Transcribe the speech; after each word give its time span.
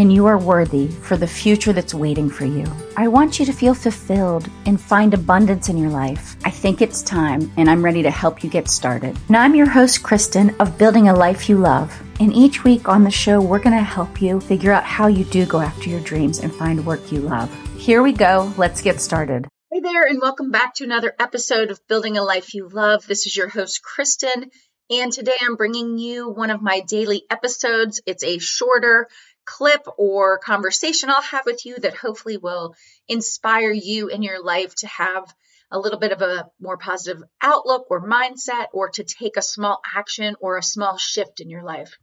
and 0.00 0.10
you 0.10 0.24
are 0.24 0.38
worthy 0.38 0.88
for 0.88 1.18
the 1.18 1.26
future 1.26 1.74
that's 1.74 1.92
waiting 1.92 2.30
for 2.30 2.46
you. 2.46 2.64
I 2.96 3.06
want 3.08 3.38
you 3.38 3.44
to 3.44 3.52
feel 3.52 3.74
fulfilled 3.74 4.48
and 4.64 4.80
find 4.80 5.12
abundance 5.12 5.68
in 5.68 5.76
your 5.76 5.90
life. 5.90 6.36
I 6.42 6.48
think 6.48 6.80
it's 6.80 7.02
time, 7.02 7.52
and 7.58 7.68
I'm 7.68 7.84
ready 7.84 8.02
to 8.04 8.10
help 8.10 8.42
you 8.42 8.48
get 8.48 8.70
started. 8.70 9.14
Now, 9.28 9.42
I'm 9.42 9.54
your 9.54 9.68
host, 9.68 10.02
Kristen, 10.02 10.56
of 10.58 10.78
Building 10.78 11.08
a 11.08 11.14
Life 11.14 11.50
You 11.50 11.58
Love. 11.58 11.94
And 12.18 12.32
each 12.32 12.64
week 12.64 12.88
on 12.88 13.04
the 13.04 13.10
show, 13.10 13.42
we're 13.42 13.58
going 13.58 13.76
to 13.76 13.82
help 13.82 14.22
you 14.22 14.40
figure 14.40 14.72
out 14.72 14.84
how 14.84 15.06
you 15.06 15.24
do 15.24 15.44
go 15.44 15.60
after 15.60 15.90
your 15.90 16.00
dreams 16.00 16.38
and 16.38 16.50
find 16.50 16.86
work 16.86 17.12
you 17.12 17.20
love. 17.20 17.54
Here 17.76 18.02
we 18.02 18.12
go. 18.12 18.54
Let's 18.56 18.80
get 18.80 19.02
started. 19.02 19.48
Hey 19.70 19.80
there, 19.80 20.06
and 20.06 20.18
welcome 20.22 20.50
back 20.50 20.76
to 20.76 20.84
another 20.84 21.14
episode 21.20 21.70
of 21.70 21.86
Building 21.88 22.16
a 22.16 22.24
Life 22.24 22.54
You 22.54 22.70
Love. 22.70 23.06
This 23.06 23.26
is 23.26 23.36
your 23.36 23.48
host, 23.50 23.82
Kristen. 23.82 24.50
And 24.88 25.12
today 25.12 25.36
I'm 25.40 25.54
bringing 25.54 25.98
you 25.98 26.28
one 26.28 26.50
of 26.50 26.62
my 26.62 26.80
daily 26.80 27.22
episodes. 27.30 28.00
It's 28.06 28.24
a 28.24 28.38
shorter 28.38 29.06
clip 29.50 29.84
or 29.98 30.38
conversation 30.38 31.10
I'll 31.10 31.22
have 31.22 31.44
with 31.44 31.66
you 31.66 31.76
that 31.80 31.96
hopefully 31.96 32.36
will 32.36 32.76
inspire 33.08 33.72
you 33.72 34.08
in 34.08 34.22
your 34.22 34.42
life 34.42 34.74
to 34.76 34.86
have 34.86 35.34
a 35.72 35.78
little 35.78 35.98
bit 35.98 36.12
of 36.12 36.22
a 36.22 36.48
more 36.60 36.78
positive 36.78 37.22
outlook 37.42 37.86
or 37.90 38.06
mindset 38.06 38.66
or 38.72 38.90
to 38.90 39.02
take 39.02 39.36
a 39.36 39.42
small 39.42 39.80
action 39.94 40.36
or 40.40 40.56
a 40.56 40.62
small 40.62 40.98
shift 40.98 41.40
in 41.40 41.50
your 41.50 41.64
life. 41.64 41.98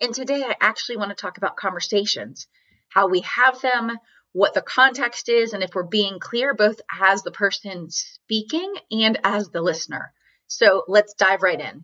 And 0.00 0.14
today 0.14 0.42
I 0.44 0.56
actually 0.60 0.96
want 0.96 1.10
to 1.10 1.20
talk 1.20 1.36
about 1.36 1.56
conversations, 1.56 2.46
how 2.88 3.08
we 3.08 3.20
have 3.20 3.60
them, 3.60 3.96
what 4.32 4.54
the 4.54 4.62
context 4.62 5.28
is, 5.28 5.52
and 5.52 5.62
if 5.62 5.74
we're 5.74 5.84
being 5.84 6.18
clear 6.20 6.54
both 6.54 6.80
as 7.00 7.22
the 7.22 7.32
person 7.32 7.90
speaking 7.90 8.72
and 8.90 9.18
as 9.24 9.48
the 9.48 9.62
listener. 9.62 10.12
So 10.46 10.84
let's 10.86 11.14
dive 11.14 11.42
right 11.42 11.60
in. 11.60 11.82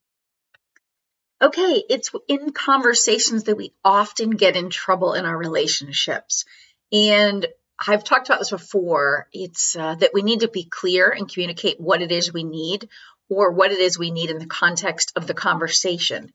Okay, 1.42 1.83
it's 1.88 2.10
in 2.28 2.52
conversations 2.52 3.44
that 3.44 3.56
we 3.56 3.72
often 3.83 4.30
get 4.30 4.56
in 4.56 4.69
trouble 4.69 5.14
in 5.14 5.24
our 5.24 5.36
relationships. 5.36 6.44
And 6.92 7.47
I've 7.78 8.05
talked 8.05 8.28
about 8.28 8.41
this 8.41 8.50
before. 8.50 9.27
It's 9.32 9.74
uh, 9.74 9.94
that 9.94 10.10
we 10.12 10.20
need 10.20 10.41
to 10.41 10.48
be 10.48 10.64
clear 10.64 11.08
and 11.08 11.32
communicate 11.32 11.80
what 11.80 12.02
it 12.02 12.12
is 12.12 12.30
we 12.30 12.44
need 12.44 12.91
or 13.30 13.52
what 13.52 13.72
it 13.72 13.78
is 13.78 13.98
we 13.98 14.10
need 14.10 14.28
in 14.28 14.38
the 14.38 14.47
context 14.47 15.12
of 15.16 15.27
the 15.27 15.32
conversation. 15.32 16.30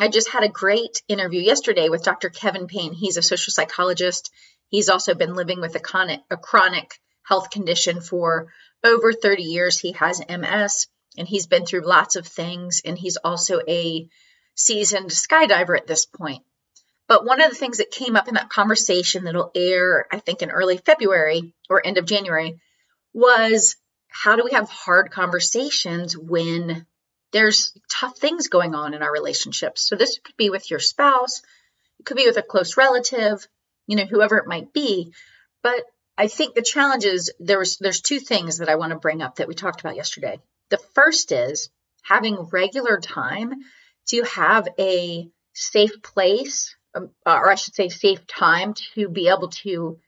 I 0.00 0.08
just 0.08 0.28
had 0.28 0.42
a 0.42 0.48
great 0.48 1.02
interview 1.06 1.40
yesterday 1.40 1.88
with 1.88 2.02
Dr. 2.02 2.28
Kevin 2.28 2.66
Payne. 2.66 2.94
He's 2.94 3.18
a 3.18 3.22
social 3.22 3.52
psychologist. 3.52 4.32
He's 4.68 4.88
also 4.88 5.14
been 5.14 5.34
living 5.34 5.60
with 5.60 5.76
a 5.76 5.80
chronic, 5.80 6.20
a 6.30 6.36
chronic 6.36 6.98
health 7.22 7.50
condition 7.50 8.00
for 8.00 8.48
over 8.82 9.12
30 9.12 9.44
years. 9.44 9.78
He 9.78 9.92
has 9.92 10.20
MS 10.28 10.88
and 11.16 11.28
he's 11.28 11.46
been 11.46 11.64
through 11.64 11.86
lots 11.86 12.16
of 12.16 12.26
things. 12.26 12.80
And 12.84 12.98
he's 12.98 13.18
also 13.18 13.60
a 13.68 14.08
seasoned 14.54 15.10
skydiver 15.10 15.76
at 15.76 15.86
this 15.86 16.06
point. 16.06 16.44
But 17.08 17.24
one 17.24 17.40
of 17.40 17.50
the 17.50 17.56
things 17.56 17.78
that 17.78 17.90
came 17.90 18.16
up 18.16 18.28
in 18.28 18.34
that 18.34 18.48
conversation 18.48 19.24
that'll 19.24 19.50
air, 19.54 20.06
I 20.10 20.18
think, 20.18 20.42
in 20.42 20.50
early 20.50 20.78
February 20.78 21.54
or 21.68 21.86
end 21.86 21.98
of 21.98 22.06
January 22.06 22.60
was 23.12 23.76
how 24.08 24.36
do 24.36 24.44
we 24.44 24.52
have 24.52 24.68
hard 24.68 25.10
conversations 25.10 26.16
when 26.16 26.86
there's 27.32 27.76
tough 27.90 28.18
things 28.18 28.48
going 28.48 28.74
on 28.74 28.94
in 28.94 29.02
our 29.02 29.12
relationships? 29.12 29.86
So 29.86 29.96
this 29.96 30.18
could 30.22 30.36
be 30.36 30.50
with 30.50 30.70
your 30.70 30.80
spouse, 30.80 31.42
it 31.98 32.06
could 32.06 32.16
be 32.16 32.26
with 32.26 32.36
a 32.36 32.42
close 32.42 32.76
relative, 32.76 33.46
you 33.86 33.96
know, 33.96 34.04
whoever 34.04 34.36
it 34.36 34.46
might 34.46 34.72
be. 34.72 35.12
But 35.62 35.82
I 36.16 36.28
think 36.28 36.54
the 36.54 36.62
challenge 36.62 37.04
is 37.04 37.32
there's 37.40 37.78
there's 37.78 38.00
two 38.00 38.20
things 38.20 38.58
that 38.58 38.68
I 38.68 38.76
want 38.76 38.92
to 38.92 38.98
bring 38.98 39.22
up 39.22 39.36
that 39.36 39.48
we 39.48 39.54
talked 39.54 39.80
about 39.80 39.96
yesterday. 39.96 40.38
The 40.68 40.78
first 40.94 41.32
is 41.32 41.70
having 42.02 42.48
regular 42.52 43.00
time 43.00 43.52
to 44.12 44.22
have 44.22 44.68
a 44.78 45.28
safe 45.54 46.02
place, 46.02 46.76
um, 46.94 47.10
or 47.26 47.50
I 47.50 47.54
should 47.54 47.74
say, 47.74 47.88
safe 47.88 48.26
time 48.26 48.74
to 48.94 49.08
be 49.08 49.28
able 49.28 49.48
to 49.48 49.98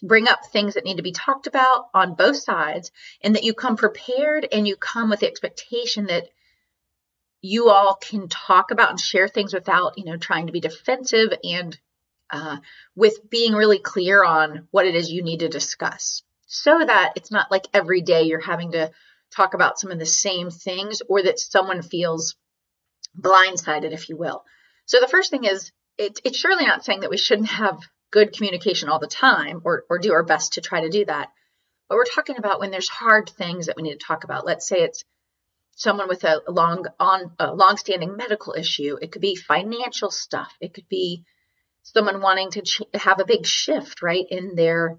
bring 0.00 0.28
up 0.28 0.46
things 0.46 0.74
that 0.74 0.84
need 0.84 0.96
to 0.96 1.02
be 1.02 1.12
talked 1.12 1.48
about 1.48 1.88
on 1.92 2.14
both 2.14 2.36
sides, 2.36 2.92
and 3.20 3.34
that 3.34 3.44
you 3.44 3.52
come 3.52 3.76
prepared 3.76 4.46
and 4.50 4.66
you 4.66 4.76
come 4.76 5.10
with 5.10 5.20
the 5.20 5.26
expectation 5.26 6.06
that 6.06 6.28
you 7.40 7.68
all 7.68 7.94
can 7.96 8.28
talk 8.28 8.70
about 8.70 8.90
and 8.90 9.00
share 9.00 9.26
things 9.26 9.52
without, 9.52 9.98
you 9.98 10.04
know, 10.04 10.16
trying 10.16 10.46
to 10.46 10.52
be 10.52 10.60
defensive 10.60 11.32
and 11.42 11.78
uh, 12.30 12.58
with 12.94 13.28
being 13.28 13.52
really 13.52 13.80
clear 13.80 14.24
on 14.24 14.68
what 14.70 14.86
it 14.86 14.94
is 14.94 15.10
you 15.10 15.22
need 15.22 15.40
to 15.40 15.48
discuss? 15.48 16.22
So 16.46 16.78
that 16.84 17.14
it's 17.16 17.32
not 17.32 17.50
like 17.50 17.66
every 17.74 18.02
day 18.02 18.22
you're 18.22 18.40
having 18.40 18.72
to 18.72 18.92
talk 19.34 19.54
about 19.54 19.80
some 19.80 19.90
of 19.90 19.98
the 19.98 20.06
same 20.06 20.50
things 20.50 21.02
or 21.08 21.22
that 21.22 21.40
someone 21.40 21.82
feels 21.82 22.36
blindsided, 23.18 23.92
if 23.92 24.08
you 24.08 24.16
will. 24.16 24.44
So 24.86 25.00
the 25.00 25.08
first 25.08 25.30
thing 25.30 25.44
is 25.44 25.72
it, 25.98 26.20
it's 26.24 26.38
surely 26.38 26.66
not 26.66 26.84
saying 26.84 27.00
that 27.00 27.10
we 27.10 27.18
shouldn't 27.18 27.48
have 27.48 27.78
good 28.10 28.32
communication 28.32 28.88
all 28.88 28.98
the 28.98 29.06
time 29.06 29.62
or, 29.64 29.84
or 29.88 29.98
do 29.98 30.12
our 30.12 30.22
best 30.22 30.54
to 30.54 30.60
try 30.60 30.82
to 30.82 30.90
do 30.90 31.04
that. 31.04 31.30
But 31.88 31.96
we're 31.96 32.04
talking 32.04 32.36
about 32.38 32.60
when 32.60 32.70
there's 32.70 32.88
hard 32.88 33.30
things 33.30 33.66
that 33.66 33.76
we 33.76 33.82
need 33.82 33.98
to 33.98 34.06
talk 34.06 34.24
about. 34.24 34.46
Let's 34.46 34.66
say 34.66 34.80
it's 34.80 35.04
someone 35.76 36.08
with 36.08 36.24
a 36.24 36.42
long 36.48 36.86
on 37.00 37.32
a 37.38 37.54
long-standing 37.54 38.16
medical 38.16 38.54
issue. 38.54 38.96
It 39.00 39.12
could 39.12 39.22
be 39.22 39.36
financial 39.36 40.10
stuff. 40.10 40.52
It 40.60 40.74
could 40.74 40.88
be 40.88 41.24
someone 41.82 42.20
wanting 42.20 42.50
to 42.52 42.62
ch- 42.62 42.82
have 42.94 43.20
a 43.20 43.26
big 43.26 43.46
shift 43.46 44.02
right 44.02 44.24
in 44.30 44.54
their 44.54 44.98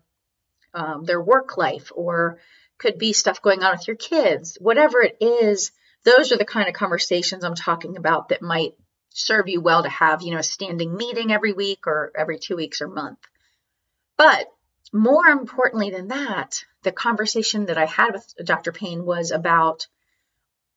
um, 0.73 1.03
their 1.05 1.21
work 1.21 1.55
life, 1.57 1.91
or 1.95 2.39
could 2.79 2.97
be 2.97 3.13
stuff 3.13 3.41
going 3.41 3.63
on 3.63 3.73
with 3.73 3.87
your 3.87 3.95
kids. 3.95 4.57
Whatever 4.59 5.01
it 5.01 5.17
is, 5.21 5.71
those 6.03 6.31
are 6.31 6.37
the 6.37 6.45
kind 6.45 6.67
of 6.67 6.73
conversations 6.73 7.43
I'm 7.43 7.55
talking 7.55 7.97
about 7.97 8.29
that 8.29 8.41
might 8.41 8.73
serve 9.09 9.47
you 9.47 9.61
well 9.61 9.83
to 9.83 9.89
have, 9.89 10.21
you 10.21 10.31
know, 10.31 10.39
a 10.39 10.43
standing 10.43 10.95
meeting 10.95 11.31
every 11.31 11.53
week 11.53 11.87
or 11.87 12.11
every 12.15 12.39
two 12.39 12.55
weeks 12.55 12.81
or 12.81 12.87
month. 12.87 13.19
But 14.17 14.47
more 14.91 15.27
importantly 15.27 15.91
than 15.91 16.09
that, 16.09 16.63
the 16.83 16.91
conversation 16.91 17.67
that 17.67 17.77
I 17.77 17.85
had 17.85 18.13
with 18.13 18.33
Dr. 18.43 18.71
Payne 18.71 19.05
was 19.05 19.31
about 19.31 19.87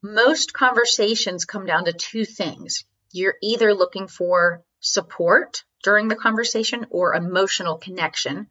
most 0.03 0.53
conversations 0.53 1.45
come 1.45 1.67
down 1.67 1.87
to 1.87 1.93
two 1.93 2.25
things. 2.25 2.85
You're 3.13 3.37
either 3.43 3.75
looking 3.75 4.09
for 4.09 4.63
support 4.81 5.65
during 5.83 6.09
the 6.09 6.17
conversation 6.17 6.87
or 6.91 7.15
emotional 7.15 7.79
connection, 7.79 8.49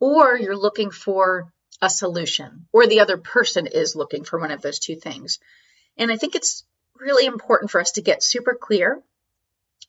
or 0.00 0.36
you're 0.36 0.56
looking 0.56 0.90
for 0.90 1.52
a 1.80 1.88
solution, 1.88 2.66
or 2.72 2.86
the 2.86 3.00
other 3.00 3.16
person 3.16 3.66
is 3.66 3.96
looking 3.96 4.24
for 4.24 4.38
one 4.38 4.50
of 4.50 4.62
those 4.62 4.78
two 4.78 4.96
things. 4.96 5.38
And 5.96 6.10
I 6.10 6.16
think 6.16 6.34
it's 6.34 6.64
really 6.98 7.26
important 7.26 7.70
for 7.70 7.80
us 7.80 7.92
to 7.92 8.02
get 8.02 8.22
super 8.22 8.54
clear 8.54 9.00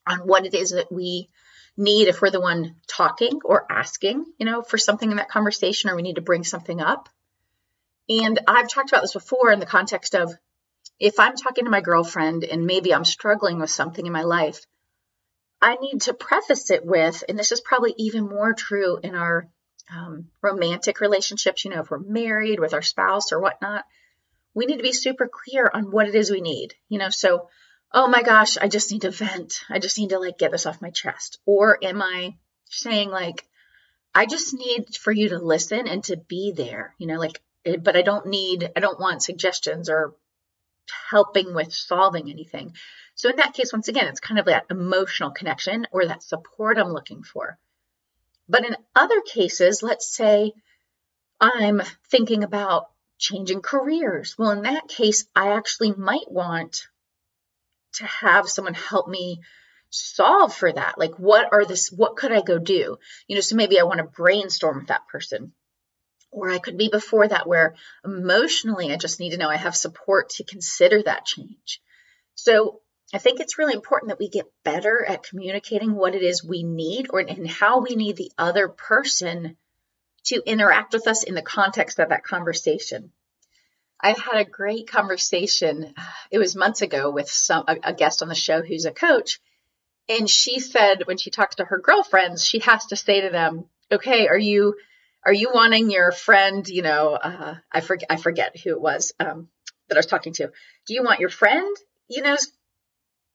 on 0.08 0.20
what 0.20 0.46
it 0.46 0.54
is 0.54 0.72
that 0.72 0.92
we 0.92 1.30
need 1.78 2.08
if 2.08 2.22
we're 2.22 2.30
the 2.30 2.42
one 2.42 2.76
talking 2.88 3.40
or 3.44 3.66
asking, 3.72 4.26
you 4.38 4.46
know, 4.46 4.62
for 4.62 4.78
something 4.78 5.10
in 5.10 5.18
that 5.18 5.30
conversation 5.30 5.90
or 5.90 5.96
we 5.96 6.02
need 6.02 6.16
to 6.16 6.22
bring 6.22 6.44
something 6.44 6.82
up. 6.82 7.10
And 8.10 8.40
I've 8.48 8.70
talked 8.70 8.90
about 8.90 9.02
this 9.02 9.14
before 9.14 9.52
in 9.52 9.60
the 9.60 9.66
context 9.66 10.16
of 10.16 10.34
if 11.00 11.20
I'm 11.20 11.36
talking 11.36 11.66
to 11.66 11.72
my 11.72 11.82
girlfriend 11.82 12.44
and 12.44 12.66
maybe 12.66 12.94
I'm 12.94 13.06
struggling 13.06 13.60
with 13.60 13.70
something 13.70 14.06
in 14.06 14.14
my 14.14 14.24
life, 14.24 14.66
I 15.62 15.76
need 15.76 16.02
to 16.02 16.14
preface 16.14 16.70
it 16.72 16.86
with, 16.86 17.24
and 17.30 17.40
this 17.40 17.54
is 17.54 17.62
probably 17.62 17.94
even 17.98 18.28
more 18.28 18.54
true 18.54 19.00
in 19.02 19.16
our 19.16 19.48
um, 19.94 20.28
romantic 20.42 21.00
relationships, 21.00 21.64
you 21.64 21.72
know, 21.72 21.82
if 21.82 21.90
we're 21.90 22.00
married 22.00 22.60
with 22.60 22.74
our 22.74 22.82
spouse 22.82 23.32
or 23.32 23.40
whatnot, 23.40 23.86
we 24.54 24.66
need 24.66 24.78
to 24.78 24.84
be 24.84 24.94
super 24.94 25.28
clear 25.28 25.70
on 25.74 25.92
what 25.92 26.08
it 26.08 26.16
is 26.16 26.30
we 26.30 26.42
need. 26.42 26.74
You 26.90 27.00
know, 27.00 27.10
so, 27.10 27.50
oh 27.92 28.08
my 28.08 28.22
gosh, 28.22 28.58
I 28.58 28.68
just 28.68 28.92
need 28.92 29.02
to 29.02 29.12
vent. 29.12 29.62
I 29.70 29.80
just 29.80 29.98
need 29.98 30.10
to 30.10 30.20
like 30.20 30.38
get 30.38 30.52
this 30.52 30.66
off 30.66 30.82
my 30.82 30.90
chest. 30.90 31.40
Or 31.46 31.78
am 31.84 32.02
I 32.02 32.36
saying 32.66 33.10
like, 33.10 33.48
I 34.16 34.26
just 34.26 34.54
need 34.54 34.96
for 34.96 35.12
you 35.12 35.30
to 35.30 35.40
listen 35.40 35.88
and 35.88 36.04
to 36.06 36.18
be 36.18 36.54
there, 36.56 36.94
you 37.00 37.08
know, 37.08 37.18
like, 37.18 37.42
eh, 37.66 37.78
but 37.78 37.96
I 37.96 38.04
don't 38.04 38.28
need, 38.28 38.72
I 38.76 38.80
don't 38.80 39.00
want 39.00 39.24
suggestions 39.24 39.90
or 39.90 40.16
helping 41.10 41.54
with 41.54 41.74
solving 41.74 42.30
anything. 42.30 42.74
So 43.16 43.30
in 43.30 43.38
that 43.38 43.54
case, 43.54 43.74
once 43.74 43.88
again, 43.88 44.08
it's 44.08 44.20
kind 44.20 44.40
of 44.40 44.46
that 44.46 44.66
emotional 44.70 45.32
connection 45.32 45.88
or 45.92 46.06
that 46.06 46.24
support 46.24 46.78
I'm 46.78 46.94
looking 46.94 47.24
for. 47.24 47.58
But 48.50 48.66
in 48.66 48.76
other 48.96 49.22
cases, 49.22 49.82
let's 49.82 50.08
say 50.08 50.54
I'm 51.40 51.82
thinking 52.10 52.44
about 52.44 52.90
changing 53.24 53.62
careers. 53.62 54.36
Well, 54.38 54.52
in 54.52 54.64
that 54.64 54.88
case, 54.88 55.26
I 55.36 55.54
actually 55.54 55.94
might 55.94 56.30
want 56.30 56.88
to 57.94 58.06
have 58.06 58.50
someone 58.50 58.74
help 58.74 59.08
me 59.08 59.40
solve 59.90 60.54
for 60.54 60.72
that. 60.72 60.98
Like, 60.98 61.18
what 61.18 61.48
are 61.52 61.66
this? 61.66 61.92
What 61.92 62.18
could 62.18 62.32
I 62.32 62.42
go 62.42 62.60
do? 62.60 62.98
You 63.28 63.36
know, 63.36 63.42
so 63.42 63.56
maybe 63.56 63.80
I 63.80 63.84
want 63.84 64.00
to 64.00 64.04
brainstorm 64.04 64.80
with 64.80 64.88
that 64.88 65.08
person. 65.08 65.54
Or 66.32 66.50
I 66.50 66.58
could 66.58 66.78
be 66.78 66.90
before 66.90 67.28
that 67.28 67.48
where 67.48 67.76
emotionally 68.04 68.92
I 68.92 68.98
just 68.98 69.20
need 69.20 69.32
to 69.32 69.38
know 69.38 69.50
I 69.50 69.56
have 69.56 69.76
support 69.76 70.32
to 70.32 70.44
consider 70.44 71.02
that 71.04 71.26
change. 71.26 71.80
So 72.36 72.82
I 73.14 73.20
think 73.20 73.40
it's 73.40 73.60
really 73.60 73.76
important 73.76 74.10
that 74.10 74.20
we 74.20 74.30
get 74.30 74.52
better 74.66 75.06
at 75.06 75.24
communicating 75.24 75.94
what 75.94 76.16
it 76.16 76.24
is 76.24 76.44
we 76.44 76.64
need 76.64 77.08
or 77.12 77.20
and 77.20 77.48
how 77.48 77.82
we 77.82 77.96
need 77.96 78.18
the 78.18 78.32
other 78.38 78.68
person 78.68 79.56
to 80.26 80.42
interact 80.46 80.94
with 80.94 81.08
us 81.08 81.24
in 81.24 81.36
the 81.36 81.42
context 81.42 82.00
of 82.00 82.10
that 82.10 82.24
conversation. 82.24 83.12
I 84.00 84.10
had 84.10 84.42
a 84.42 84.50
great 84.50 84.88
conversation. 84.90 85.94
It 86.30 86.38
was 86.38 86.56
months 86.56 86.82
ago 86.82 87.10
with 87.10 87.30
some 87.30 87.64
a, 87.68 87.78
a 87.84 87.94
guest 87.94 88.22
on 88.22 88.28
the 88.28 88.36
show 88.36 88.62
who's 88.62 88.86
a 88.86 88.92
coach, 88.92 89.40
and 90.10 90.30
she 90.30 90.60
said 90.60 91.04
when 91.06 91.18
she 91.18 91.30
talks 91.30 91.56
to 91.56 91.66
her 91.66 91.80
girlfriends, 91.80 92.46
she 92.46 92.60
has 92.60 92.86
to 92.88 92.98
say 92.98 93.22
to 93.22 93.30
them, 93.30 93.66
"Okay, 93.90 94.28
are 94.28 94.38
you 94.38 94.76
are 95.26 95.34
you 95.34 95.52
wanting 95.54 95.90
your 95.90 96.12
friend? 96.12 96.68
You 96.68 96.82
know, 96.82 97.14
uh, 97.14 97.56
I 97.72 97.80
forget 97.80 98.08
I 98.12 98.18
forget 98.18 98.60
who 98.60 98.72
it 98.72 98.82
was 98.82 99.14
um, 99.22 99.48
that 99.88 99.96
I 99.96 100.00
was 100.00 100.06
talking 100.06 100.34
to. 100.34 100.52
Do 100.86 100.94
you 100.94 101.04
want 101.04 101.22
your 101.22 101.30
friend, 101.30 101.76
you 102.10 102.24
know, 102.24 102.36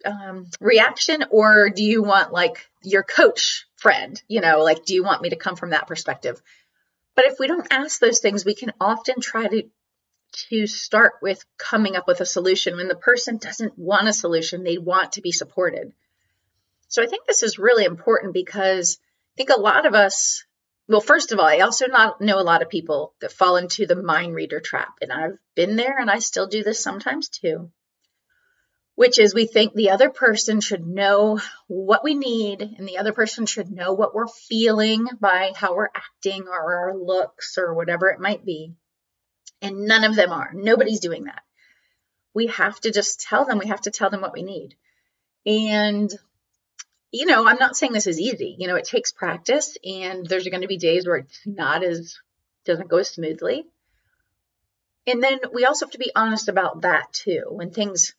um, 0.04 0.46
reaction, 0.60 1.24
or 1.30 1.70
do 1.70 1.82
you 1.82 2.02
want 2.02 2.30
like 2.30 2.68
your 2.82 3.02
coach 3.02 3.66
friend? 3.76 4.20
You 4.28 4.42
know, 4.42 4.62
like 4.62 4.84
do 4.84 4.94
you 4.94 5.02
want 5.02 5.22
me 5.22 5.30
to 5.30 5.36
come 5.36 5.56
from 5.56 5.70
that 5.70 5.86
perspective?" 5.86 6.42
But 7.18 7.26
if 7.26 7.40
we 7.40 7.48
don't 7.48 7.66
ask 7.72 7.98
those 7.98 8.20
things, 8.20 8.44
we 8.44 8.54
can 8.54 8.72
often 8.80 9.20
try 9.20 9.48
to 9.48 9.64
to 10.50 10.68
start 10.68 11.14
with 11.20 11.44
coming 11.56 11.96
up 11.96 12.06
with 12.06 12.20
a 12.20 12.24
solution 12.26 12.76
when 12.76 12.86
the 12.86 12.94
person 12.94 13.38
doesn't 13.38 13.76
want 13.76 14.06
a 14.06 14.12
solution, 14.12 14.62
they 14.62 14.78
want 14.78 15.14
to 15.14 15.20
be 15.20 15.32
supported. 15.32 15.92
So 16.86 17.02
I 17.02 17.06
think 17.06 17.26
this 17.26 17.42
is 17.42 17.58
really 17.58 17.84
important 17.84 18.34
because 18.34 19.00
I 19.00 19.34
think 19.36 19.50
a 19.50 19.58
lot 19.58 19.84
of 19.84 19.94
us, 19.94 20.44
well, 20.86 21.00
first 21.00 21.32
of 21.32 21.40
all, 21.40 21.46
I 21.46 21.58
also 21.58 21.88
not 21.88 22.20
know 22.20 22.38
a 22.38 22.50
lot 22.50 22.62
of 22.62 22.68
people 22.68 23.14
that 23.20 23.32
fall 23.32 23.56
into 23.56 23.84
the 23.84 24.00
mind 24.00 24.36
reader 24.36 24.60
trap. 24.60 24.98
And 25.02 25.12
I've 25.12 25.38
been 25.56 25.74
there 25.74 25.98
and 25.98 26.08
I 26.08 26.20
still 26.20 26.46
do 26.46 26.62
this 26.62 26.80
sometimes 26.80 27.30
too, 27.30 27.72
which 28.98 29.20
is 29.20 29.32
we 29.32 29.46
think 29.46 29.74
the 29.74 29.90
other 29.90 30.10
person 30.10 30.60
should 30.60 30.84
know 30.84 31.38
what 31.68 32.02
we 32.02 32.14
need 32.14 32.62
and 32.62 32.88
the 32.88 32.98
other 32.98 33.12
person 33.12 33.46
should 33.46 33.70
know 33.70 33.92
what 33.92 34.12
we're 34.12 34.26
feeling 34.26 35.06
by 35.20 35.52
how 35.54 35.76
we're 35.76 35.88
acting 35.94 36.48
or 36.48 36.74
our 36.74 36.96
looks 36.96 37.58
or 37.58 37.74
whatever 37.74 38.08
it 38.08 38.18
might 38.18 38.44
be. 38.44 38.74
And 39.62 39.86
none 39.86 40.02
of 40.02 40.16
them 40.16 40.32
are. 40.32 40.50
Nobody's 40.52 40.98
doing 40.98 41.26
that. 41.26 41.42
We 42.34 42.48
have 42.48 42.80
to 42.80 42.90
just 42.90 43.20
tell 43.20 43.44
them, 43.44 43.58
we 43.58 43.68
have 43.68 43.82
to 43.82 43.92
tell 43.92 44.10
them 44.10 44.20
what 44.20 44.32
we 44.32 44.42
need. 44.42 44.74
And, 45.46 46.12
you 47.12 47.26
know, 47.26 47.46
I'm 47.46 47.58
not 47.60 47.76
saying 47.76 47.92
this 47.92 48.08
is 48.08 48.18
easy. 48.18 48.56
You 48.58 48.66
know, 48.66 48.74
it 48.74 48.84
takes 48.84 49.12
practice 49.12 49.78
and 49.84 50.26
there's 50.26 50.48
going 50.48 50.62
to 50.62 50.66
be 50.66 50.76
days 50.76 51.06
where 51.06 51.18
it's 51.18 51.40
not 51.46 51.84
as, 51.84 52.18
doesn't 52.64 52.90
go 52.90 52.96
as 52.96 53.10
smoothly. 53.10 53.64
And 55.06 55.22
then 55.22 55.38
we 55.54 55.66
also 55.66 55.86
have 55.86 55.92
to 55.92 55.98
be 55.98 56.10
honest 56.16 56.48
about 56.48 56.80
that 56.80 57.12
too. 57.12 57.44
When 57.48 57.70
things, 57.70 58.16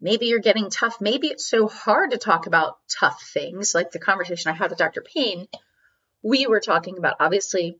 maybe 0.00 0.26
you're 0.26 0.38
getting 0.38 0.70
tough, 0.70 1.00
maybe 1.00 1.28
it's 1.28 1.46
so 1.46 1.68
hard 1.68 2.10
to 2.12 2.18
talk 2.18 2.46
about 2.46 2.78
tough 2.88 3.22
things, 3.22 3.74
like 3.74 3.90
the 3.90 3.98
conversation 3.98 4.50
I 4.50 4.54
had 4.54 4.70
with 4.70 4.78
Dr. 4.78 5.02
Payne. 5.02 5.48
We 6.22 6.46
were 6.46 6.60
talking 6.60 6.98
about 6.98 7.16
obviously 7.20 7.78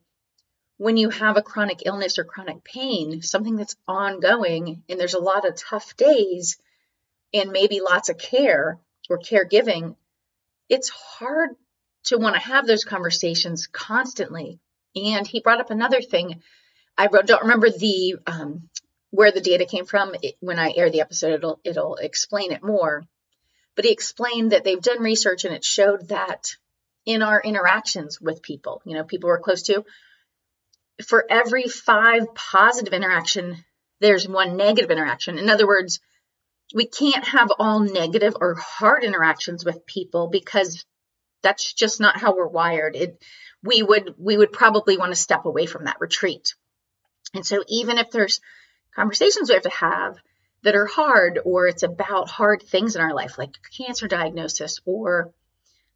when 0.77 0.95
you 0.95 1.09
have 1.09 1.35
a 1.35 1.41
chronic 1.41 1.83
illness 1.85 2.17
or 2.17 2.23
chronic 2.23 2.63
pain, 2.63 3.21
something 3.21 3.57
that's 3.57 3.75
ongoing, 3.87 4.83
and 4.87 4.99
there's 4.99 5.13
a 5.13 5.19
lot 5.19 5.45
of 5.45 5.55
tough 5.55 5.97
days 5.97 6.57
and 7.33 7.51
maybe 7.51 7.81
lots 7.81 8.09
of 8.09 8.17
care 8.17 8.79
or 9.09 9.19
caregiving, 9.19 9.95
it's 10.69 10.89
hard 10.89 11.49
to 12.05 12.17
want 12.17 12.35
to 12.35 12.41
have 12.41 12.65
those 12.65 12.85
conversations 12.85 13.67
constantly. 13.67 14.59
And 14.95 15.27
he 15.27 15.41
brought 15.41 15.59
up 15.59 15.69
another 15.69 16.01
thing. 16.01 16.41
I 16.97 17.07
don't 17.07 17.41
remember 17.41 17.69
the 17.69 18.15
um, 18.25 18.69
where 19.11 19.31
the 19.31 19.41
data 19.41 19.65
came 19.65 19.85
from. 19.85 20.15
It, 20.21 20.35
when 20.39 20.59
I 20.59 20.73
air 20.75 20.89
the 20.89 21.01
episode, 21.01 21.33
it'll 21.33 21.59
it'll 21.63 21.95
explain 21.95 22.51
it 22.51 22.63
more. 22.63 23.05
But 23.75 23.85
he 23.85 23.91
explained 23.91 24.51
that 24.51 24.63
they've 24.63 24.81
done 24.81 25.01
research 25.01 25.45
and 25.45 25.53
it 25.53 25.63
showed 25.63 26.09
that 26.09 26.55
in 27.05 27.21
our 27.21 27.41
interactions 27.41 28.19
with 28.19 28.41
people, 28.41 28.81
you 28.85 28.93
know, 28.93 29.03
people 29.03 29.29
we're 29.29 29.39
close 29.39 29.63
to, 29.63 29.85
for 31.05 31.25
every 31.29 31.63
five 31.63 32.33
positive 32.35 32.93
interaction, 32.93 33.63
there's 33.99 34.27
one 34.27 34.57
negative 34.57 34.91
interaction. 34.91 35.37
In 35.37 35.49
other 35.49 35.65
words, 35.65 35.99
we 36.73 36.85
can't 36.85 37.25
have 37.25 37.51
all 37.57 37.79
negative 37.79 38.35
or 38.39 38.55
hard 38.55 39.03
interactions 39.03 39.65
with 39.65 39.85
people 39.85 40.27
because 40.27 40.85
that's 41.41 41.73
just 41.73 41.99
not 41.99 42.19
how 42.19 42.35
we're 42.35 42.47
wired. 42.47 42.95
It, 42.95 43.23
we 43.63 43.81
would 43.81 44.15
we 44.17 44.37
would 44.37 44.51
probably 44.51 44.97
want 44.97 45.11
to 45.11 45.19
step 45.19 45.45
away 45.45 45.65
from 45.65 45.85
that 45.85 45.99
retreat. 45.99 46.53
And 47.33 47.45
so 47.45 47.63
even 47.67 47.97
if 47.97 48.11
there's 48.11 48.39
conversations 48.99 49.49
we 49.49 49.53
have 49.55 49.63
to 49.63 49.69
have 49.69 50.17
that 50.63 50.75
are 50.75 50.85
hard 50.85 51.39
or 51.45 51.67
it's 51.67 51.83
about 51.83 52.29
hard 52.29 52.61
things 52.61 52.95
in 52.95 53.01
our 53.01 53.13
life 53.13 53.37
like 53.37 53.55
cancer 53.77 54.07
diagnosis 54.07 54.79
or 54.85 55.31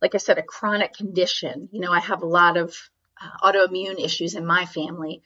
like 0.01 0.15
I 0.15 0.19
said 0.19 0.37
a 0.37 0.43
chronic 0.43 0.93
condition, 0.93 1.69
you 1.71 1.79
know, 1.79 1.91
I 1.91 2.01
have 2.01 2.21
a 2.21 2.27
lot 2.27 2.57
of 2.57 2.75
uh, 3.21 3.51
autoimmune 3.51 4.03
issues 4.03 4.35
in 4.35 4.45
my 4.45 4.65
family. 4.65 5.21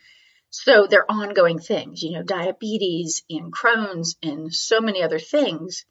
So 0.52 0.86
they're 0.86 1.12
ongoing 1.12 1.60
things, 1.60 2.04
you 2.04 2.12
know, 2.12 2.24
diabetes 2.24 3.24
and 3.28 3.52
Crohn's 3.52 4.18
and 4.22 4.54
so 4.54 4.80
many 4.80 5.02
other 5.02 5.18
things. 5.20 5.86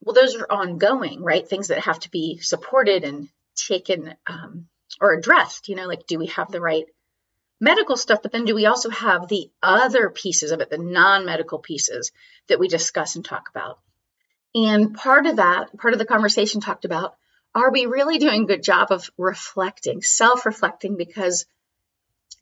Well, 0.00 0.14
those 0.14 0.34
are 0.34 0.46
ongoing, 0.50 1.22
right? 1.22 1.48
Things 1.48 1.68
that 1.68 1.84
have 1.84 2.00
to 2.00 2.10
be 2.10 2.38
supported 2.38 3.04
and 3.04 3.28
taken 3.54 4.14
um, 4.26 4.66
or 5.00 5.12
addressed. 5.12 5.68
You 5.68 5.76
know, 5.76 5.86
like 5.86 6.06
do 6.08 6.18
we 6.18 6.26
have 6.26 6.50
the 6.50 6.60
right 6.60 6.86
medical 7.60 7.96
stuff? 7.96 8.22
But 8.22 8.32
then 8.32 8.44
do 8.44 8.54
we 8.54 8.66
also 8.66 8.90
have 8.90 9.28
the 9.28 9.50
other 9.62 10.10
pieces 10.10 10.50
of 10.50 10.60
it, 10.60 10.70
the 10.70 10.78
non 10.78 11.26
medical 11.26 11.58
pieces 11.58 12.10
that 12.48 12.58
we 12.58 12.68
discuss 12.68 13.16
and 13.16 13.24
talk 13.24 13.48
about? 13.50 13.78
And 14.54 14.94
part 14.94 15.26
of 15.26 15.36
that, 15.36 15.76
part 15.78 15.92
of 15.92 15.98
the 15.98 16.06
conversation 16.06 16.60
talked 16.60 16.84
about 16.84 17.16
are 17.54 17.70
we 17.70 17.86
really 17.86 18.18
doing 18.18 18.44
a 18.44 18.46
good 18.46 18.62
job 18.62 18.88
of 18.90 19.10
reflecting, 19.18 20.02
self 20.02 20.46
reflecting? 20.46 20.96
Because 20.96 21.46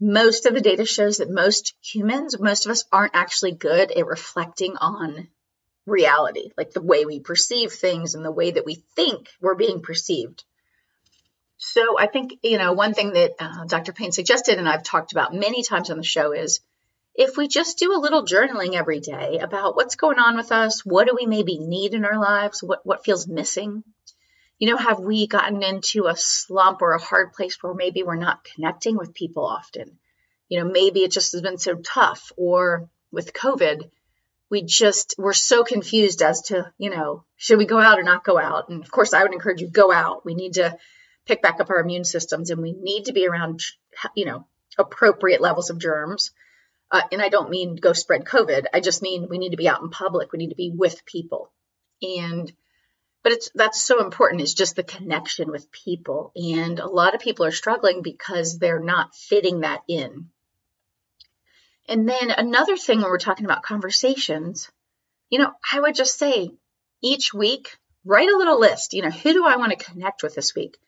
most 0.01 0.47
of 0.47 0.55
the 0.55 0.61
data 0.61 0.85
shows 0.85 1.19
that 1.19 1.31
most 1.31 1.75
humans, 1.83 2.39
most 2.39 2.67
of 2.67 2.73
us 2.73 2.85
aren't 2.93 3.17
actually 3.17 3.53
good 3.53 3.91
at 3.91 4.07
reflecting 4.07 4.77
on 4.77 5.29
reality, 5.87 6.51
like 6.57 6.73
the 6.73 6.83
way 6.83 7.05
we 7.05 7.21
perceive 7.21 7.73
things 7.73 8.15
and 8.15 8.25
the 8.25 8.31
way 8.31 8.51
that 8.51 8.67
we 8.67 8.85
think 8.95 9.29
we're 9.41 9.55
being 9.55 9.81
perceived. 9.81 10.45
So 11.59 11.99
I 11.99 12.07
think, 12.07 12.39
you 12.43 12.57
know, 12.57 12.73
one 12.73 12.95
thing 12.95 13.13
that 13.13 13.33
uh, 13.39 13.65
Dr. 13.67 13.93
Payne 13.93 14.13
suggested, 14.13 14.59
and 14.59 14.69
I've 14.69 14.85
talked 14.85 15.13
about 15.13 15.35
many 15.35 15.63
times 15.63 15.91
on 15.91 15.97
the 15.97 16.05
show, 16.05 16.33
is 16.33 16.61
if 17.15 17.37
we 17.37 17.49
just 17.49 17.79
do 17.79 17.93
a 17.95 17.99
little 17.99 18.25
journaling 18.25 18.75
every 18.75 19.01
day 19.01 19.39
about 19.39 19.75
what's 19.75 19.97
going 19.97 20.21
on 20.21 20.37
with 20.37 20.53
us, 20.53 20.85
what 20.85 21.09
do 21.09 21.17
we 21.19 21.27
maybe 21.27 21.59
need 21.59 21.95
in 21.95 22.05
our 22.05 22.19
lives, 22.19 22.63
what, 22.63 22.87
what 22.87 23.05
feels 23.05 23.27
missing, 23.27 23.83
you 24.59 24.69
know, 24.69 24.77
have 24.77 25.01
we 25.01 25.27
gotten 25.27 25.63
into 25.63 26.07
a 26.07 26.17
slump 26.17 26.83
or 26.83 26.93
a 26.93 27.01
hard 27.01 27.33
place 27.33 27.61
where 27.63 27.75
maybe 27.75 28.03
we're 28.03 28.17
not 28.17 28.45
connecting 28.45 28.97
with 28.97 29.15
people 29.15 29.45
often? 29.45 29.99
You 30.49 30.61
know, 30.61 30.71
maybe 30.71 31.01
it 31.01 31.13
just 31.13 31.33
has 31.33 31.43
been 31.43 31.59
so 31.59 31.75
tough, 31.75 32.33
or 32.37 32.89
with 33.13 33.33
COVID, 33.33 33.91
we 34.51 34.63
just 34.63 35.15
we're 35.19 35.35
so 35.35 35.63
confused 35.63 36.23
as 36.23 36.43
to, 36.43 36.73
you 36.79 36.91
know, 36.91 37.25
should 37.37 37.59
we 37.59 37.67
go 37.67 37.79
out 37.79 37.99
or 37.99 38.03
not 38.03 38.25
go 38.25 38.39
out? 38.39 38.69
And 38.69 38.83
of 38.83 38.91
course, 38.91 39.13
I 39.13 39.23
would 39.23 39.33
encourage 39.33 39.61
you 39.61 39.69
go 39.69 39.93
out. 39.93 40.25
We 40.25 40.35
need 40.35 40.55
to 40.55 40.77
pick 41.29 41.43
back 41.43 41.61
up 41.61 41.71
our 41.71 41.81
immune 41.81 42.05
systems, 42.05 42.51
and 42.51 42.61
we 42.61 42.73
need 42.73 43.05
to 43.05 43.13
be 43.13 43.29
around, 43.29 43.61
you 44.17 44.25
know, 44.25 44.47
appropriate 44.77 45.41
levels 45.41 45.71
of 45.71 45.79
germs. 45.79 46.33
Uh, 46.91 47.03
and 47.13 47.21
I 47.21 47.29
don't 47.29 47.51
mean 47.51 47.77
go 47.77 47.93
spread 47.93 48.25
COVID. 48.25 48.65
I 48.73 48.81
just 48.81 49.03
mean 49.03 49.29
we 49.29 49.39
need 49.39 49.51
to 49.51 49.59
be 49.59 49.69
out 49.69 49.83
in 49.83 49.91
public. 49.91 50.33
We 50.33 50.39
need 50.39 50.49
to 50.49 50.57
be 50.57 50.73
with 50.75 51.05
people, 51.05 51.53
and 52.03 52.51
but 53.23 53.33
it's 53.33 53.51
that's 53.55 53.83
so 53.83 54.03
important 54.03 54.43
is 54.43 54.55
just 54.55 54.77
the 54.77 54.83
connection 54.83 55.51
with 55.51 55.71
people 55.71 56.33
and 56.35 56.79
a 56.79 56.87
lot 56.87 57.15
of 57.15 57.21
people 57.21 57.45
are 57.45 57.51
struggling 57.51 58.01
because 58.03 58.59
they're 58.59 58.81
not 58.81 59.15
fitting 59.15 59.61
that 59.61 59.83
in 59.89 60.31
and 61.89 62.09
then 62.09 62.31
another 62.31 62.77
thing 62.77 63.01
when 63.01 63.11
we're 63.11 63.19
talking 63.19 63.45
about 63.45 63.63
conversations 63.63 64.71
you 65.31 65.39
know 65.39 65.53
i 65.73 65.81
would 65.81 65.95
just 65.95 66.19
say 66.19 66.51
each 67.03 67.35
week 67.35 67.77
write 68.05 68.31
a 68.31 68.37
little 68.37 68.59
list 68.59 68.95
you 68.95 69.03
know 69.03 69.11
who 69.11 69.33
do 69.33 69.47
i 69.47 69.57
want 69.57 69.77
to 69.77 69.85
connect 69.85 70.23
with 70.23 70.35
this 70.35 70.55
week 70.55 70.79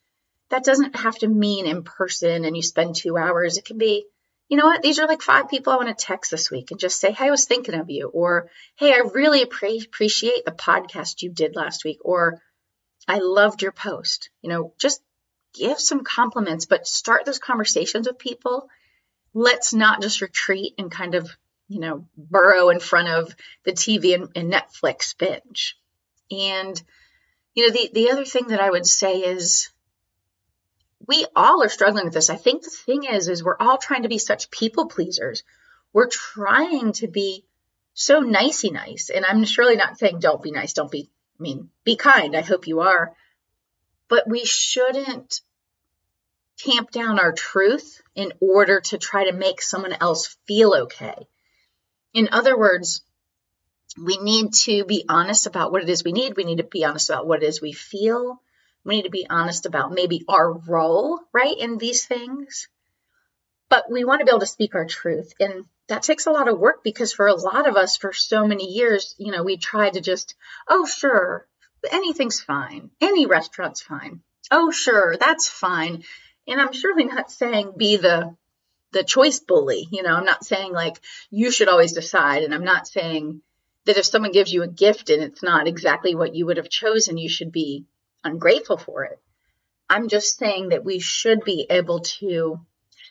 that 0.51 0.65
doesn't 0.65 0.97
have 0.97 1.17
to 1.19 1.29
mean 1.29 1.67
in 1.67 1.83
person 1.83 2.45
and 2.45 2.57
you 2.57 2.63
spend 2.63 2.95
two 2.95 3.17
hours 3.17 3.57
it 3.57 3.65
can 3.65 3.79
be 3.79 4.05
you 4.51 4.57
know 4.57 4.67
what, 4.67 4.83
these 4.83 4.99
are 4.99 5.07
like 5.07 5.23
five 5.23 5.49
people 5.49 5.73
I 5.73 5.77
want 5.77 5.97
to 5.97 6.05
text 6.05 6.33
this 6.33 6.51
week 6.51 6.73
and 6.73 6.81
just 6.81 6.99
say, 6.99 7.13
hey, 7.13 7.29
I 7.29 7.31
was 7.31 7.45
thinking 7.45 7.77
of 7.77 7.89
you. 7.89 8.09
Or, 8.09 8.51
hey, 8.75 8.93
I 8.93 9.09
really 9.15 9.43
appreciate 9.43 10.45
the 10.45 10.51
podcast 10.51 11.23
you 11.23 11.31
did 11.31 11.55
last 11.55 11.85
week. 11.85 11.99
Or, 12.05 12.43
I 13.07 13.19
loved 13.19 13.63
your 13.63 13.73
post. 13.73 14.31
You 14.43 14.51
know, 14.51 14.75
just 14.77 15.01
give 15.55 15.79
some 15.79 16.03
compliments, 16.03 16.67
but 16.67 16.87
start 16.87 17.25
those 17.25 17.39
conversations 17.39 18.09
with 18.09 18.19
people. 18.19 18.69
Let's 19.35 19.73
not 19.73 20.03
just 20.03 20.21
retreat 20.21 20.75
and 20.79 20.91
kind 20.91 21.15
of, 21.15 21.31
you 21.69 21.79
know, 21.79 22.07
burrow 22.17 22.71
in 22.71 22.81
front 22.81 23.09
of 23.09 23.35
the 23.65 23.73
TV 23.73 24.15
and, 24.15 24.29
and 24.35 24.53
Netflix 24.53 25.17
binge. 25.17 25.77
And, 26.31 26.81
you 27.55 27.67
know, 27.67 27.73
the, 27.73 27.91
the 27.93 28.11
other 28.11 28.25
thing 28.25 28.49
that 28.49 28.61
I 28.61 28.71
would 28.71 28.87
say 28.87 29.19
is 29.19 29.71
we 31.11 31.27
all 31.35 31.65
are 31.65 31.69
struggling 31.69 32.05
with 32.05 32.15
this. 32.15 32.31
I 32.31 32.37
think 32.37 32.63
the 32.63 32.71
thing 32.71 33.03
is, 33.03 33.27
is 33.27 33.43
we're 33.43 33.57
all 33.59 33.79
trying 33.79 34.05
to 34.05 34.09
be 34.09 34.19
such 34.19 34.49
people 34.49 34.87
pleasers. 34.87 35.43
We're 35.93 36.07
trying 36.07 36.93
to 36.95 37.09
be 37.09 37.45
so 37.95 38.21
nicey 38.21 38.71
nice. 38.71 39.11
And 39.11 39.25
I'm 39.25 39.45
surely 39.45 39.75
not 39.75 39.99
saying 39.99 40.21
don't 40.21 40.41
be 40.41 40.53
nice, 40.53 40.73
don't 40.73 40.89
be 40.91 41.11
I 41.41 41.43
mean, 41.43 41.71
be 41.83 41.97
kind. 41.97 42.37
I 42.37 42.43
hope 42.43 42.69
you 42.69 42.83
are. 42.83 43.13
But 44.09 44.29
we 44.29 44.45
shouldn't 44.45 45.41
tamp 46.59 46.93
down 46.93 47.19
our 47.19 47.33
truth 47.33 48.01
in 48.15 48.33
order 48.41 48.81
to 48.81 48.99
try 48.99 49.25
to 49.25 49.33
make 49.33 49.63
someone 49.63 49.97
else 50.01 50.37
feel 50.47 50.75
okay. 50.83 51.27
In 52.15 52.29
other 52.31 52.57
words, 52.57 53.03
we 54.01 54.17
need 54.19 54.53
to 54.53 54.85
be 54.85 55.07
honest 55.09 55.49
about 55.49 55.73
what 55.73 55.83
it 55.83 55.89
is 55.89 56.05
we 56.05 56.13
need. 56.13 56.37
We 56.37 56.45
need 56.45 56.59
to 56.59 56.63
be 56.63 56.85
honest 56.85 57.11
about 57.11 57.27
what 57.27 57.43
it 57.43 57.47
is 57.47 57.61
we 57.61 57.73
feel. 57.73 58.41
We 58.85 58.97
need 58.97 59.03
to 59.03 59.11
be 59.11 59.27
honest 59.29 59.67
about 59.67 59.93
maybe 59.93 60.25
our 60.29 60.53
role, 60.53 61.21
right, 61.33 61.57
in 61.59 61.79
these 61.79 62.07
things. 62.07 62.69
But 63.69 63.91
we 63.91 64.05
want 64.05 64.21
to 64.21 64.25
be 64.25 64.31
able 64.31 64.41
to 64.41 64.47
speak 64.47 64.75
our 64.75 64.87
truth. 64.87 65.33
And 65.39 65.65
that 65.89 66.03
takes 66.03 66.27
a 66.27 66.33
lot 66.33 66.49
of 66.49 66.59
work 66.59 66.83
because 66.83 67.13
for 67.13 67.27
a 67.27 67.35
lot 67.35 67.69
of 67.69 67.77
us, 67.77 67.97
for 67.97 68.13
so 68.13 68.47
many 68.47 68.73
years, 68.73 69.15
you 69.19 69.33
know, 69.33 69.43
we 69.43 69.57
tried 69.57 69.95
to 69.95 70.01
just, 70.01 70.35
oh, 70.69 70.87
sure, 70.87 71.47
anything's 71.91 72.41
fine. 72.41 72.91
Any 73.01 73.27
restaurant's 73.27 73.81
fine. 73.81 74.23
Oh, 74.51 74.71
sure, 74.71 75.17
that's 75.17 75.49
fine. 75.49 76.05
And 76.47 76.61
I'm 76.61 76.73
surely 76.73 77.05
not 77.05 77.31
saying 77.31 77.75
be 77.77 77.97
the 77.97 78.37
the 78.93 79.05
choice 79.05 79.39
bully. 79.39 79.87
You 79.91 80.03
know, 80.03 80.15
I'm 80.15 80.25
not 80.25 80.45
saying 80.45 80.73
like 80.73 81.01
you 81.31 81.51
should 81.53 81.69
always 81.69 81.93
decide, 81.93 82.43
and 82.43 82.55
I'm 82.55 82.65
not 82.65 82.89
saying 82.89 83.43
that 83.85 83.97
if 83.97 84.05
someone 84.05 84.33
gives 84.33 84.53
you 84.53 84.63
a 84.63 84.69
gift 84.69 85.11
and 85.11 85.23
it's 85.23 85.43
not 85.43 85.69
exactly 85.69 86.15
what 86.15 86.35
you 86.35 86.47
would 86.47 86.57
have 86.57 86.69
chosen, 86.69 87.17
you 87.17 87.29
should 87.29 87.53
be 87.53 87.85
ungrateful 88.25 88.77
for 88.77 89.05
it. 89.05 89.19
I'm 89.89 90.09
just 90.09 90.39
saying 90.39 90.69
that 90.71 90.85
we 90.85 91.01
should 91.01 91.45
be 91.45 91.67
able 91.69 92.01
to 92.01 92.61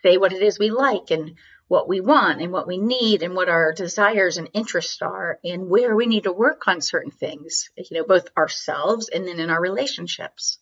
say 0.02 0.18
what 0.18 0.34
it 0.34 0.42
is 0.42 0.58
we 0.58 0.70
like 0.70 1.12
and 1.12 1.36
what 1.68 1.88
we 1.88 2.02
want 2.02 2.42
and 2.42 2.52
what 2.52 2.68
we 2.68 2.78
need 2.78 3.22
and 3.22 3.36
what 3.36 3.48
our 3.48 3.74
desires 3.74 4.38
and 4.38 4.50
interests 4.54 5.02
are 5.02 5.40
and 5.44 5.70
where 5.70 5.96
we 5.96 6.08
need 6.08 6.24
to 6.24 6.32
work 6.32 6.68
on 6.68 6.82
certain 6.82 7.12
things, 7.12 7.70
you 7.78 7.86
know, 7.92 8.04
both 8.04 8.28
ourselves 8.36 9.10
and 9.10 9.28
then 9.28 9.40
in 9.40 9.50
our 9.50 9.62
relationships. 9.62 10.58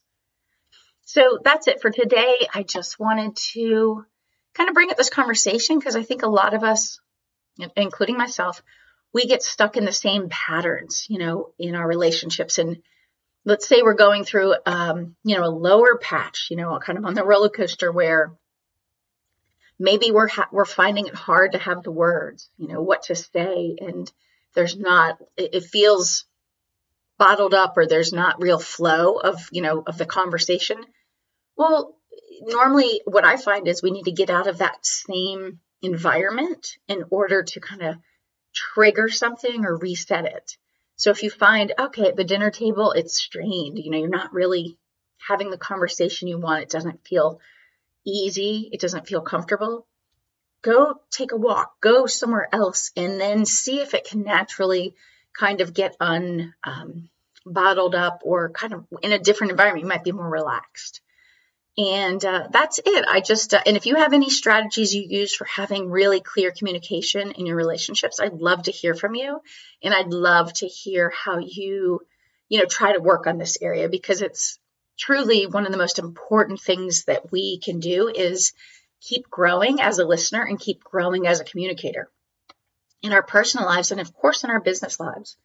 So 1.05 1.39
that's 1.41 1.69
it 1.69 1.81
for 1.81 1.89
today. 1.89 2.47
I 2.53 2.63
just 2.63 2.99
wanted 2.99 3.37
to 3.53 4.05
kind 4.53 4.69
of 4.69 4.73
bring 4.73 4.91
up 4.91 4.97
this 4.97 5.09
conversation 5.09 5.79
because 5.79 5.95
I 5.95 6.03
think 6.03 6.23
a 6.23 6.27
lot 6.27 6.53
of 6.53 6.63
us, 6.63 6.99
including 7.77 8.17
myself, 8.17 8.61
we 9.13 9.27
get 9.27 9.41
stuck 9.41 9.77
in 9.77 9.85
the 9.85 9.93
same 9.93 10.27
patterns, 10.29 11.05
you 11.09 11.19
know, 11.19 11.53
in 11.57 11.75
our 11.75 11.87
relationships. 11.87 12.57
And 12.57 12.81
let's 13.47 13.65
say 13.65 13.81
we're 13.81 13.93
going 13.93 14.25
through, 14.25 14.55
um, 14.65 15.15
you 15.23 15.37
know, 15.37 15.45
a 15.45 15.49
lower 15.49 15.97
patch, 15.97 16.49
you 16.51 16.57
know, 16.57 16.77
kind 16.79 16.97
of 16.97 17.05
on 17.05 17.13
the 17.13 17.23
roller 17.23 17.47
coaster 17.47 17.89
where 17.93 18.33
maybe 19.79 20.11
we're 20.11 20.27
ha- 20.27 20.49
we're 20.51 20.65
finding 20.65 21.07
it 21.07 21.15
hard 21.15 21.53
to 21.53 21.57
have 21.57 21.81
the 21.81 21.91
words, 21.91 22.49
you 22.57 22.67
know, 22.67 22.81
what 22.81 23.03
to 23.03 23.15
say, 23.15 23.77
and 23.79 24.11
there's 24.53 24.75
not. 24.75 25.17
It, 25.37 25.55
it 25.55 25.63
feels 25.63 26.25
bottled 27.17 27.53
up, 27.53 27.77
or 27.77 27.87
there's 27.87 28.11
not 28.11 28.41
real 28.41 28.59
flow 28.59 29.15
of, 29.15 29.39
you 29.51 29.61
know, 29.61 29.81
of 29.87 29.97
the 29.97 30.05
conversation. 30.05 30.77
Well, 31.55 31.95
normally 32.41 33.01
what 33.05 33.25
I 33.25 33.37
find 33.37 33.65
is 33.69 33.81
we 33.81 33.91
need 33.91 34.05
to 34.05 34.11
get 34.11 34.29
out 34.29 34.47
of 34.47 34.57
that 34.57 34.85
same 34.85 35.59
environment 35.81 36.75
in 36.89 37.05
order 37.11 37.43
to 37.43 37.59
kind 37.61 37.81
of 37.81 37.95
trigger 38.53 39.07
something 39.07 39.63
or 39.65 39.77
reset 39.77 40.25
it. 40.25 40.57
So 40.97 41.11
if 41.11 41.23
you 41.23 41.29
find, 41.29 41.71
okay, 41.77 42.07
at 42.07 42.15
the 42.15 42.23
dinner 42.23 42.51
table, 42.51 42.91
it's 42.91 43.17
strained, 43.17 43.77
you 43.77 43.91
know, 43.91 43.99
you're 43.99 44.09
not 44.09 44.33
really 44.33 44.77
having 45.27 45.51
the 45.51 45.57
conversation 45.57 46.27
you 46.27 46.39
want, 46.39 46.63
it 46.63 46.69
doesn't 46.69 47.07
feel 47.07 47.39
easy, 48.05 48.69
it 48.71 48.81
doesn't 48.81 49.07
feel 49.07 49.21
comfortable, 49.21 49.85
go 50.63 50.99
take 51.11 51.31
a 51.31 51.37
walk, 51.37 51.79
go 51.81 52.07
somewhere 52.07 52.49
else, 52.51 52.91
and 52.95 53.21
then 53.21 53.45
see 53.45 53.79
if 53.79 53.93
it 53.93 54.07
can 54.07 54.23
naturally 54.23 54.95
kind 55.37 55.61
of 55.61 55.73
get 55.73 55.95
un 55.99 56.53
um, 56.63 57.09
bottled 57.45 57.93
up 57.93 58.21
or 58.23 58.49
kind 58.49 58.73
of 58.73 58.85
in 59.03 59.11
a 59.11 59.19
different 59.19 59.51
environment. 59.51 59.83
You 59.83 59.89
might 59.89 60.03
be 60.03 60.11
more 60.11 60.29
relaxed. 60.29 61.01
And 61.77 62.23
uh, 62.25 62.47
that's 62.51 62.79
it. 62.83 63.05
I 63.07 63.21
just, 63.21 63.53
uh, 63.53 63.61
and 63.63 63.77
if 63.77 63.85
you 63.85 63.97
have 63.97 64.13
any 64.13 64.31
strategies 64.31 64.95
you 64.95 65.05
use 65.07 65.35
for 65.35 65.45
having 65.45 65.91
really 65.91 66.21
clear 66.21 66.51
communication 66.51 67.31
in 67.33 67.45
your 67.45 67.55
relationships, 67.55 68.19
I'd 68.19 68.33
love 68.33 68.63
to 68.63 68.71
hear 68.71 68.95
from 68.95 69.13
you. 69.13 69.41
And 69.83 69.93
I'd 69.93 70.11
love 70.11 70.51
to 70.53 70.67
hear 70.67 71.11
how 71.11 71.37
you, 71.37 72.01
you 72.49 72.59
know, 72.59 72.65
try 72.65 72.93
to 72.93 72.99
work 72.99 73.27
on 73.27 73.37
this 73.37 73.59
area 73.61 73.89
because 73.89 74.23
it's 74.23 74.57
truly 74.97 75.45
one 75.45 75.67
of 75.67 75.71
the 75.71 75.77
most 75.77 75.99
important 75.99 76.59
things 76.59 77.05
that 77.05 77.31
we 77.31 77.59
can 77.59 77.79
do 77.79 78.07
is 78.07 78.53
keep 78.99 79.29
growing 79.29 79.79
as 79.79 79.99
a 79.99 80.05
listener 80.05 80.43
and 80.43 80.59
keep 80.59 80.83
growing 80.83 81.27
as 81.27 81.39
a 81.39 81.45
communicator 81.45 82.09
in 83.03 83.13
our 83.13 83.21
personal 83.21 83.67
lives 83.67 83.91
and, 83.91 84.01
of 84.01 84.13
course, 84.15 84.43
in 84.43 84.49
our 84.49 84.59
business 84.59 84.99
lives. 84.99 85.37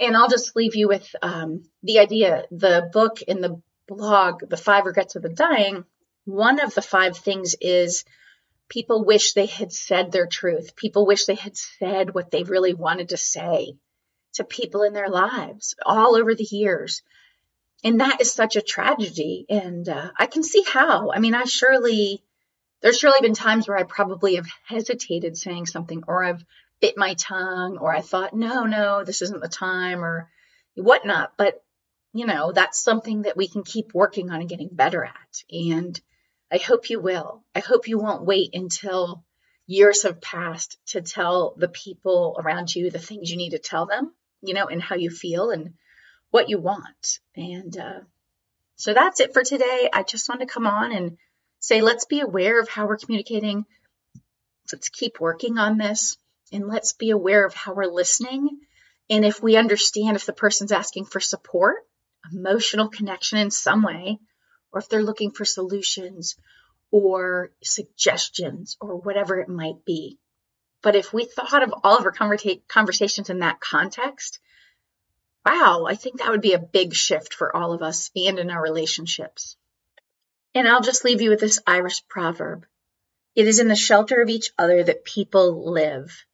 And 0.00 0.16
I'll 0.16 0.28
just 0.28 0.56
leave 0.56 0.74
you 0.74 0.88
with 0.88 1.08
um, 1.22 1.62
the 1.84 2.00
idea 2.00 2.46
the 2.50 2.90
book 2.92 3.22
in 3.22 3.40
the 3.40 3.62
blog, 3.86 4.48
The 4.48 4.56
Five 4.56 4.86
Regrets 4.86 5.16
of 5.16 5.22
the 5.22 5.28
Dying, 5.28 5.84
one 6.24 6.60
of 6.60 6.74
the 6.74 6.82
five 6.82 7.16
things 7.16 7.54
is 7.60 8.04
people 8.68 9.04
wish 9.04 9.32
they 9.32 9.46
had 9.46 9.72
said 9.72 10.10
their 10.10 10.26
truth. 10.26 10.74
People 10.74 11.06
wish 11.06 11.26
they 11.26 11.34
had 11.34 11.56
said 11.56 12.14
what 12.14 12.30
they 12.30 12.44
really 12.44 12.74
wanted 12.74 13.10
to 13.10 13.16
say 13.16 13.76
to 14.34 14.44
people 14.44 14.82
in 14.82 14.92
their 14.92 15.08
lives 15.08 15.74
all 15.84 16.16
over 16.16 16.34
the 16.34 16.48
years. 16.50 17.02
And 17.82 18.00
that 18.00 18.20
is 18.20 18.32
such 18.32 18.56
a 18.56 18.62
tragedy. 18.62 19.44
And 19.48 19.88
uh, 19.88 20.10
I 20.18 20.26
can 20.26 20.42
see 20.42 20.64
how. 20.66 21.12
I 21.12 21.18
mean, 21.18 21.34
I 21.34 21.44
surely, 21.44 22.22
there's 22.80 22.98
surely 22.98 23.20
been 23.20 23.34
times 23.34 23.68
where 23.68 23.76
I 23.76 23.82
probably 23.82 24.36
have 24.36 24.48
hesitated 24.66 25.36
saying 25.36 25.66
something 25.66 26.02
or 26.06 26.24
I've 26.24 26.44
bit 26.80 26.96
my 26.96 27.14
tongue 27.14 27.78
or 27.78 27.94
I 27.94 28.00
thought, 28.00 28.34
no, 28.34 28.64
no, 28.64 29.04
this 29.04 29.22
isn't 29.22 29.42
the 29.42 29.48
time 29.48 30.04
or 30.04 30.30
whatnot. 30.74 31.32
But 31.36 31.62
you 32.14 32.26
know, 32.26 32.52
that's 32.52 32.80
something 32.80 33.22
that 33.22 33.36
we 33.36 33.48
can 33.48 33.64
keep 33.64 33.92
working 33.92 34.30
on 34.30 34.40
and 34.40 34.48
getting 34.48 34.68
better 34.70 35.04
at. 35.04 35.42
And 35.50 36.00
I 36.50 36.58
hope 36.58 36.88
you 36.88 37.00
will. 37.00 37.42
I 37.54 37.58
hope 37.58 37.88
you 37.88 37.98
won't 37.98 38.24
wait 38.24 38.54
until 38.54 39.24
years 39.66 40.04
have 40.04 40.20
passed 40.20 40.78
to 40.86 41.00
tell 41.00 41.54
the 41.58 41.68
people 41.68 42.36
around 42.38 42.74
you 42.74 42.90
the 42.90 43.00
things 43.00 43.30
you 43.30 43.36
need 43.36 43.50
to 43.50 43.58
tell 43.58 43.86
them, 43.86 44.12
you 44.42 44.54
know, 44.54 44.66
and 44.66 44.80
how 44.80 44.94
you 44.94 45.10
feel 45.10 45.50
and 45.50 45.74
what 46.30 46.48
you 46.48 46.60
want. 46.60 47.18
And 47.34 47.76
uh, 47.76 48.00
so 48.76 48.94
that's 48.94 49.18
it 49.18 49.32
for 49.32 49.42
today. 49.42 49.88
I 49.92 50.04
just 50.04 50.28
want 50.28 50.40
to 50.40 50.46
come 50.46 50.68
on 50.68 50.92
and 50.92 51.18
say, 51.58 51.80
let's 51.80 52.04
be 52.04 52.20
aware 52.20 52.60
of 52.60 52.68
how 52.68 52.86
we're 52.86 52.96
communicating. 52.96 53.64
Let's 54.72 54.88
keep 54.88 55.18
working 55.18 55.58
on 55.58 55.78
this 55.78 56.16
and 56.52 56.68
let's 56.68 56.92
be 56.92 57.10
aware 57.10 57.44
of 57.44 57.54
how 57.54 57.74
we're 57.74 57.86
listening. 57.86 58.60
And 59.10 59.24
if 59.24 59.42
we 59.42 59.56
understand 59.56 60.16
if 60.16 60.26
the 60.26 60.32
person's 60.32 60.72
asking 60.72 61.06
for 61.06 61.18
support, 61.18 61.78
emotional 62.32 62.88
connection 62.88 63.38
in 63.38 63.50
some 63.50 63.82
way, 63.82 64.18
or 64.72 64.80
if 64.80 64.88
they're 64.88 65.02
looking 65.02 65.30
for 65.30 65.44
solutions 65.44 66.36
or 66.90 67.50
suggestions 67.62 68.76
or 68.80 68.96
whatever 68.96 69.40
it 69.40 69.48
might 69.48 69.84
be. 69.84 70.18
But 70.82 70.96
if 70.96 71.12
we 71.12 71.24
thought 71.24 71.62
of 71.62 71.74
all 71.82 71.96
of 71.96 72.04
our 72.04 72.12
conversations 72.68 73.30
in 73.30 73.38
that 73.38 73.60
context, 73.60 74.38
wow, 75.44 75.86
I 75.88 75.94
think 75.94 76.18
that 76.18 76.30
would 76.30 76.42
be 76.42 76.52
a 76.52 76.58
big 76.58 76.94
shift 76.94 77.34
for 77.34 77.54
all 77.56 77.72
of 77.72 77.82
us 77.82 78.10
and 78.14 78.38
in 78.38 78.50
our 78.50 78.62
relationships. 78.62 79.56
And 80.54 80.68
I'll 80.68 80.82
just 80.82 81.04
leave 81.04 81.20
you 81.20 81.30
with 81.30 81.40
this 81.40 81.60
Irish 81.66 82.06
proverb 82.06 82.66
It 83.34 83.48
is 83.48 83.58
in 83.58 83.68
the 83.68 83.76
shelter 83.76 84.20
of 84.22 84.28
each 84.28 84.52
other 84.58 84.84
that 84.84 85.04
people 85.04 85.72
live 85.72 86.24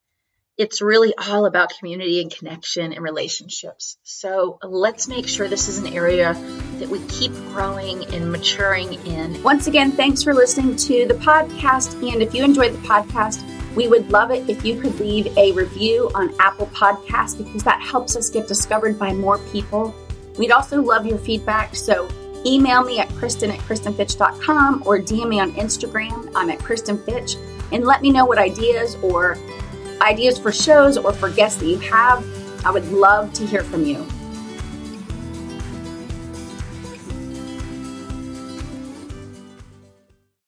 it's 0.56 0.82
really 0.82 1.14
all 1.16 1.46
about 1.46 1.70
community 1.78 2.20
and 2.20 2.30
connection 2.30 2.92
and 2.92 3.02
relationships. 3.02 3.96
So 4.02 4.58
let's 4.62 5.08
make 5.08 5.26
sure 5.26 5.48
this 5.48 5.68
is 5.68 5.78
an 5.78 5.86
area 5.94 6.34
that 6.78 6.88
we 6.88 6.98
keep 7.06 7.32
growing 7.52 8.04
and 8.14 8.30
maturing 8.30 8.94
in. 9.06 9.42
Once 9.42 9.66
again, 9.66 9.92
thanks 9.92 10.22
for 10.22 10.34
listening 10.34 10.76
to 10.76 11.06
the 11.06 11.14
podcast. 11.14 11.94
And 12.12 12.22
if 12.22 12.34
you 12.34 12.44
enjoyed 12.44 12.74
the 12.74 12.86
podcast, 12.86 13.42
we 13.74 13.88
would 13.88 14.10
love 14.10 14.30
it 14.30 14.48
if 14.50 14.64
you 14.64 14.80
could 14.80 14.98
leave 15.00 15.26
a 15.38 15.52
review 15.52 16.10
on 16.14 16.34
Apple 16.40 16.66
Podcasts 16.66 17.38
because 17.38 17.62
that 17.62 17.80
helps 17.80 18.16
us 18.16 18.28
get 18.28 18.48
discovered 18.48 18.98
by 18.98 19.12
more 19.12 19.38
people. 19.52 19.94
We'd 20.38 20.50
also 20.50 20.82
love 20.82 21.06
your 21.06 21.18
feedback. 21.18 21.74
So 21.74 22.08
email 22.44 22.82
me 22.82 22.98
at 22.98 23.08
kristen 23.10 23.50
at 23.50 23.60
kristenfitch.com 23.60 24.82
or 24.86 24.98
DM 24.98 25.28
me 25.28 25.40
on 25.40 25.52
Instagram. 25.52 26.30
I'm 26.34 26.50
at 26.50 26.58
kristenfitch 26.58 27.36
and 27.72 27.84
let 27.84 28.02
me 28.02 28.10
know 28.10 28.24
what 28.24 28.38
ideas 28.38 28.96
or 28.96 29.36
ideas 30.00 30.38
for 30.38 30.52
shows 30.52 30.96
or 30.96 31.12
for 31.12 31.30
guests 31.30 31.60
that 31.60 31.66
you 31.66 31.78
have, 31.78 32.24
I 32.64 32.70
would 32.70 32.90
love 32.92 33.32
to 33.34 33.46
hear 33.46 33.62
from 33.62 33.84
you. 33.84 34.06